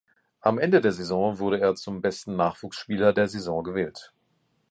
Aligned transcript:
Am 0.39 0.57
Ende 0.57 0.81
der 0.81 0.93
Saison 0.93 1.37
wurde 1.37 1.59
er 1.59 1.75
zum 1.75 2.01
besten 2.01 2.35
Nachwuchsspieler 2.35 3.13
der 3.13 3.27
Saison 3.27 3.63
gewählt. 3.63 4.11